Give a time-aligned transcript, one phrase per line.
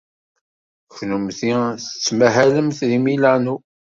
[0.95, 1.51] Kennemti
[1.81, 3.55] tettmahalemt deg Milano.